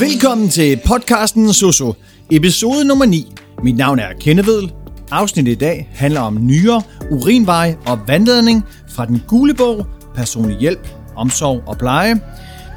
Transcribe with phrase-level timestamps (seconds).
[0.00, 1.94] Velkommen til podcasten Soso,
[2.30, 3.32] episode nummer 9.
[3.62, 4.72] Mit navn er Kennevedel.
[5.10, 10.88] Afsnittet i dag handler om nyere, urinvej og vandladning fra den gule bog, personlig hjælp,
[11.16, 12.20] omsorg og pleje,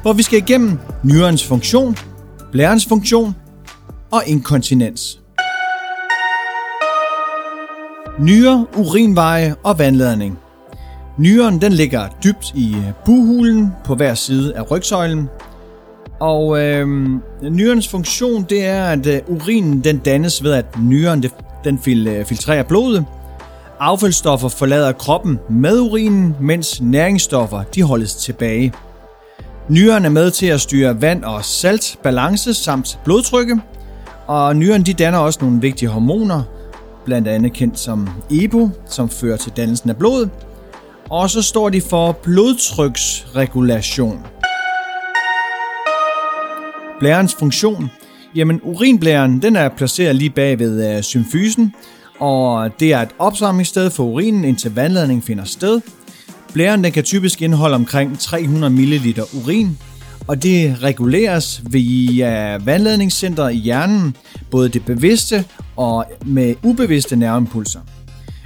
[0.02, 1.96] hvor vi skal igennem nyrens funktion,
[2.52, 3.34] blærens funktion
[4.10, 5.20] og inkontinens.
[8.20, 10.38] Nyre, urinveje og vandladning.
[11.18, 15.28] Nyren den ligger dybt i buhulen på hver side af rygsøjlen.
[16.22, 16.88] Og øh,
[17.42, 21.30] nyrens funktion det er, at øh, urinen den dannes ved, at nyren det,
[21.64, 23.04] den fil, øh, filtrerer blodet.
[23.80, 28.72] Affaldsstoffer forlader kroppen med urinen, mens næringsstoffer de holdes tilbage.
[29.68, 33.60] Nyren er med til at styre vand- og saltbalance samt blodtrykke.
[34.26, 36.42] Og nyren de danner også nogle vigtige hormoner,
[37.04, 40.28] blandt andet kendt som EPO, som fører til dannelsen af blod.
[41.10, 44.26] Og så står de for blodtryksregulation.
[47.02, 47.90] Blærens funktion.
[48.34, 51.74] Jamen, urinblæren den er placeret lige bag ved øh, symfysen,
[52.18, 55.80] og det er et opsamlingssted for urinen, indtil vandladning finder sted.
[56.52, 59.78] Blæren den kan typisk indeholde omkring 300 ml urin,
[60.26, 64.16] og det reguleres via vandladningscentret i hjernen,
[64.50, 65.44] både det bevidste
[65.76, 67.80] og med ubevidste nerveimpulser.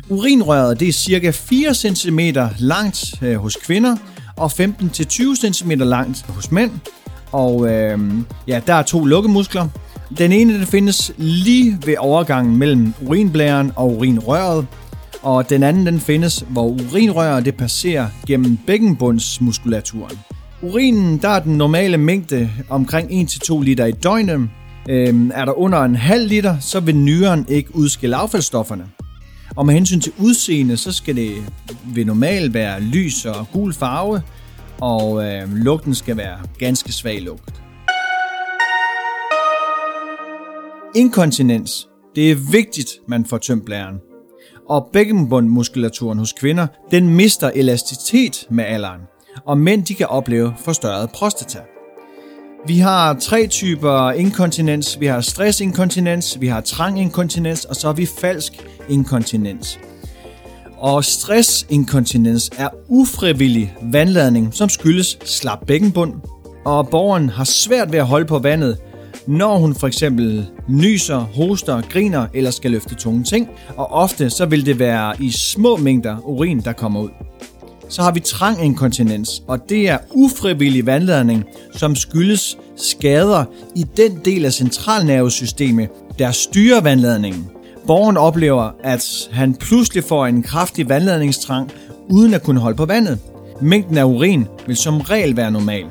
[0.09, 2.21] Urinrøret det er cirka 4 cm
[2.59, 3.97] langt øh, hos kvinder
[4.37, 6.71] og 15-20 cm langt hos mænd.
[7.33, 7.99] Og øh,
[8.49, 9.69] ja, der er to lukkemuskler.
[10.19, 14.67] Den ene den findes lige ved overgangen mellem urinblæren og urinrøret,
[15.23, 20.19] og den anden den findes, hvor urinrøret det passerer gennem bækkenbundsmuskulaturen.
[20.63, 24.49] Urinen, der er den normale mængde omkring 1-2 liter i døgnet.
[24.89, 28.85] Øhm, er der under en halv liter, så vil nyren ikke udskille affaldsstofferne.
[29.57, 31.33] Og med hensyn til udseende, så skal det
[31.95, 34.23] ved normalt være lys og gul farve,
[34.81, 37.63] og øh, lugten skal være ganske svag lugt.
[40.95, 41.89] Inkontinens.
[42.15, 43.97] Det er vigtigt, man får tømt blæren.
[44.69, 49.01] Og bækkenbundmuskulaturen hos kvinder, den mister elasticitet med alderen,
[49.47, 51.59] og mænd de kan opleve forstørret prostata.
[52.67, 55.01] Vi har tre typer inkontinens.
[55.01, 58.53] Vi har stressinkontinens, vi har tranginkontinens, og så har vi falsk
[58.89, 59.79] inkontinens.
[60.79, 66.15] Og stressinkontinens er ufrivillig vandladning, som skyldes slap bækkenbund,
[66.65, 68.79] og borgeren har svært ved at holde på vandet,
[69.27, 74.47] når hun for eksempel nyser, hoster, griner eller skal løfte tunge ting, og ofte så
[74.47, 77.11] vil det være i små mængder urin, der kommer ud.
[77.89, 83.45] Så har vi tranginkontinens, og det er ufrivillig vandladning, som skyldes skader
[83.77, 85.89] i den del af centralnervesystemet,
[86.19, 87.51] der styrer vandladningen.
[87.87, 91.71] Borgeren oplever, at han pludselig får en kraftig vandladningstrang,
[92.09, 93.19] uden at kunne holde på vandet.
[93.61, 95.85] Mængden af urin vil som regel være normal.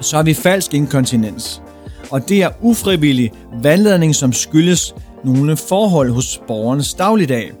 [0.00, 1.62] Så har vi falsk inkontinens,
[2.10, 4.94] og det er ufrivillig vandladning, som skyldes
[5.24, 7.52] nogle forhold hos borgernes dagligdag.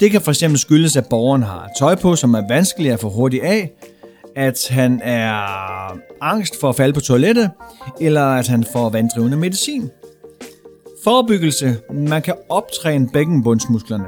[0.00, 3.44] Det kan fx skyldes, at borgeren har tøj på, som er vanskeligt at få hurtigt
[3.44, 3.70] af,
[4.36, 7.50] at han er angst for at falde på toilettet,
[8.00, 9.90] eller at han får vanddrivende medicin.
[11.04, 11.76] Forebyggelse.
[11.92, 14.04] Man kan optræne bækkenbundsmusklerne.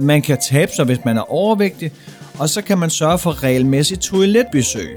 [0.00, 1.92] Man kan tabe sig, hvis man er overvægtig,
[2.38, 4.96] og så kan man sørge for regelmæssigt toiletbesøg.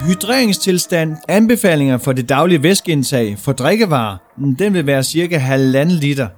[0.00, 1.16] Hydreringstilstand.
[1.28, 4.16] Anbefalinger for det daglige væskeindtag for drikkevarer.
[4.58, 6.28] Den vil være cirka 1,5 liter.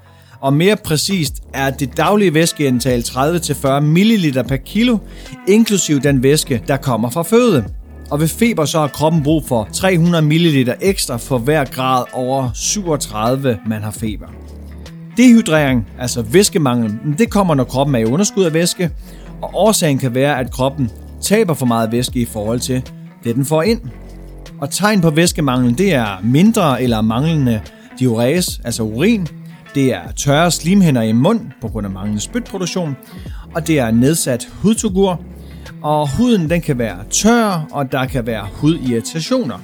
[0.41, 4.99] Og mere præcist er det daglige væskeindtag 30-40 ml per kilo,
[5.49, 7.65] inklusiv den væske, der kommer fra føde.
[8.10, 12.50] Og ved feber så har kroppen brug for 300 ml ekstra for hver grad over
[12.54, 14.26] 37, man har feber.
[15.16, 18.91] Dehydrering, altså væskemangel, det kommer når kroppen er i underskud af væske,
[19.42, 20.91] og årsagen kan være, at kroppen
[21.22, 22.82] taber for meget væske i forhold til
[23.25, 23.81] det, den får ind.
[24.60, 27.60] Og tegn på væskemangel, det er mindre eller manglende
[27.98, 29.28] diurese, altså urin,
[29.74, 32.97] det er tørre slimhinder i mund på grund af manglende spytproduktion,
[33.54, 35.21] og det er nedsat hudtugur,
[35.83, 39.59] og huden den kan være tør, og der kan være hudirritationer.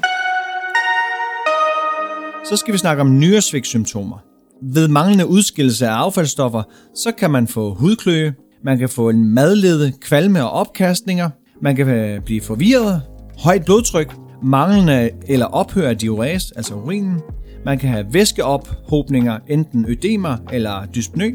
[2.45, 4.19] Så skal vi snakke om nyresvigtsymptomer.
[4.63, 6.63] Ved manglende udskillelse af affaldsstoffer,
[6.95, 11.31] så kan man få hudkløe, man kan få en madlede, kvalme og opkastninger,
[11.63, 13.03] man kan øh, blive forvirret,
[13.39, 17.21] højt blodtryk, manglende eller ophør af diurese, altså urinen,
[17.65, 21.35] man kan have væskeophobninger, enten ødemer eller dyspnø.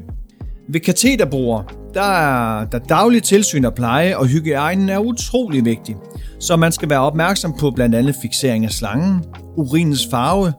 [0.70, 1.64] Ved kateterbrugere,
[1.94, 5.96] der er der daglig tilsyn og pleje, og hygiejnen er utrolig vigtig.
[6.40, 9.24] Så man skal være opmærksom på blandt andet fixering af slangen,
[9.58, 10.54] urinens farve,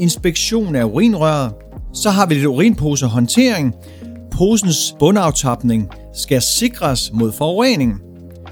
[0.00, 1.52] inspektion af urinrøret.
[1.94, 3.74] Så har vi lidt urinposehåndtering.
[4.30, 8.00] Posens bundaftapning skal sikres mod forurening.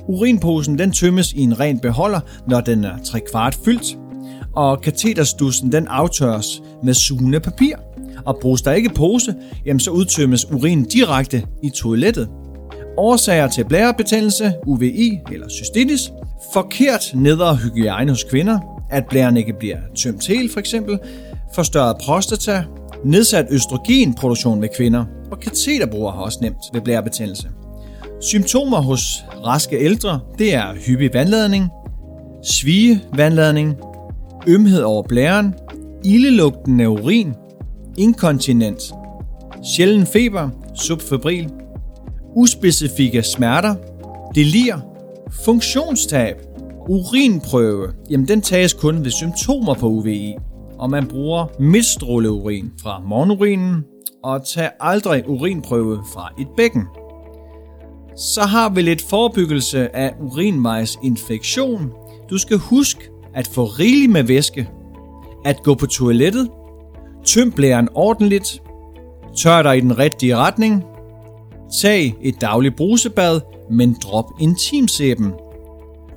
[0.09, 3.99] Urinposen den tømmes i en ren beholder, når den er 3 kvart fyldt.
[4.57, 7.77] og kateterstussen den aftørres med sugende papir.
[8.25, 9.35] Og bruges der ikke pose,
[9.67, 12.29] jamen så udtømmes urin direkte i toilettet.
[12.97, 16.13] Årsager til blærebetændelse, UVI eller cystitis,
[16.53, 18.59] forkert nedre hygiejne hos kvinder,
[18.91, 20.99] at blæren ikke bliver tømt helt for eksempel,
[21.55, 22.65] forstørret prostata,
[23.05, 27.49] nedsat østrogenproduktion ved kvinder, og kateterbrugere har også nemt ved blærebetændelse.
[28.21, 31.69] Symptomer hos raske ældre, det er hyppig vandladning,
[32.45, 33.77] svige vandladning,
[34.47, 35.55] ømhed over blæren,
[36.05, 37.35] ildelugtende urin,
[37.99, 38.93] inkontinens,
[39.77, 41.51] sjælden feber, subfebril,
[42.37, 43.75] uspecifikke smerter,
[44.35, 44.81] delir,
[45.45, 46.37] funktionstab,
[46.89, 50.35] urinprøve, jamen den tages kun ved symptomer på UVI,
[50.79, 53.85] og man bruger midtstråleurin fra morgenurinen,
[54.25, 56.83] og tager aldrig urinprøve fra et bækken.
[58.17, 61.93] Så har vi lidt forebyggelse af urinvejsinfektion.
[62.31, 63.01] Du skal huske
[63.35, 64.69] at få rigeligt med væske,
[65.45, 66.51] at gå på toilettet,
[67.25, 68.63] tøm blæren ordentligt,
[69.37, 70.85] tør dig i den rigtige retning,
[71.81, 73.41] tag et dagligt brusebad,
[73.71, 75.33] men drop intimsæben.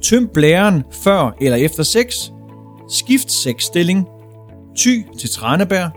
[0.03, 2.31] Tøm blæren før eller efter sex,
[2.89, 4.07] skift sexstilling,
[4.77, 5.89] ty til tranebær,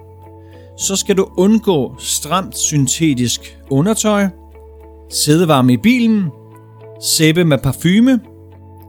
[0.78, 4.26] så skal du undgå stramt syntetisk undertøj,
[5.10, 6.30] sædevarme i bilen,
[7.02, 8.20] sæbe med parfume,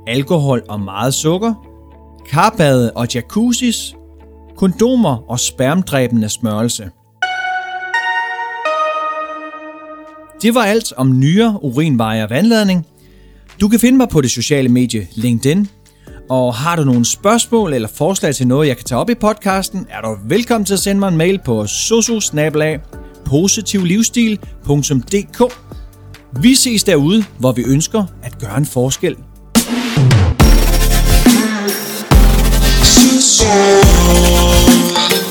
[0.08, 1.54] alkohol og meget sukker,
[2.30, 3.96] karbade og jacuzzis,
[4.62, 6.84] kondomer og spermdræbende smørelse.
[10.42, 12.86] Det var alt om nyere urinveje og vandladning.
[13.62, 15.68] Du kan finde mig på det sociale medie LinkedIn.
[16.30, 19.88] Og har du nogle spørgsmål eller forslag til noget, jeg kan tage op i podcasten,
[19.90, 22.20] er du velkommen til at sende mig en mail på sosu
[23.26, 25.54] positivlivsstil.dk.
[26.42, 29.16] Vi ses derude, hvor vi ønsker at gøre en forskel.
[33.32, 35.31] soul.